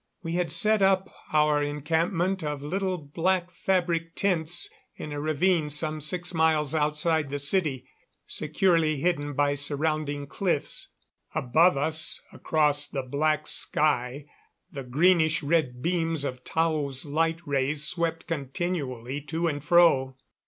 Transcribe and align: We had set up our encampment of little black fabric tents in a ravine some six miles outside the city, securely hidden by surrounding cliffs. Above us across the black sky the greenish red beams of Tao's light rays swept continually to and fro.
We 0.23 0.31
had 0.31 0.51
set 0.51 0.81
up 0.81 1.13
our 1.31 1.61
encampment 1.61 2.43
of 2.43 2.63
little 2.63 2.97
black 2.97 3.51
fabric 3.51 4.15
tents 4.15 4.67
in 4.95 5.11
a 5.11 5.19
ravine 5.21 5.69
some 5.69 6.01
six 6.01 6.33
miles 6.33 6.73
outside 6.73 7.29
the 7.29 7.37
city, 7.37 7.87
securely 8.25 8.97
hidden 8.97 9.33
by 9.33 9.53
surrounding 9.53 10.25
cliffs. 10.25 10.87
Above 11.35 11.77
us 11.77 12.19
across 12.33 12.87
the 12.87 13.03
black 13.03 13.45
sky 13.45 14.25
the 14.71 14.81
greenish 14.81 15.43
red 15.43 15.83
beams 15.83 16.23
of 16.23 16.43
Tao's 16.43 17.05
light 17.05 17.41
rays 17.45 17.87
swept 17.87 18.25
continually 18.25 19.21
to 19.25 19.45
and 19.45 19.63
fro. 19.63 20.15